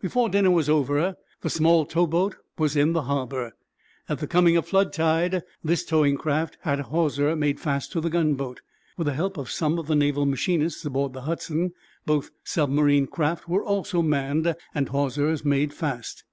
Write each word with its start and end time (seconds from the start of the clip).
Before 0.00 0.30
dinner 0.30 0.50
was 0.50 0.70
over 0.70 1.18
the 1.42 1.50
small 1.50 1.84
towboat 1.84 2.36
was 2.56 2.76
in 2.76 2.94
the 2.94 3.02
harbor. 3.02 3.52
At 4.08 4.20
the 4.20 4.26
coming 4.26 4.56
of 4.56 4.66
flood 4.66 4.90
tide 4.90 5.42
this 5.62 5.84
towing 5.84 6.16
craft 6.16 6.56
had 6.62 6.80
a 6.80 6.84
hawser 6.84 7.36
made 7.36 7.60
fast 7.60 7.92
to 7.92 8.00
the 8.00 8.08
gunboat. 8.08 8.62
With 8.96 9.06
the 9.06 9.12
help 9.12 9.36
of 9.36 9.50
some 9.50 9.78
of 9.78 9.86
the 9.86 9.94
naval 9.94 10.24
machinists 10.24 10.82
aboard 10.86 11.12
the 11.12 11.20
"Hudson," 11.28 11.74
both 12.06 12.30
submarine 12.42 13.06
craft 13.06 13.50
were 13.50 13.62
also 13.66 14.00
manned 14.00 14.56
and 14.74 14.88
hawsers 14.88 15.44
made 15.44 15.74
fast. 15.74 16.24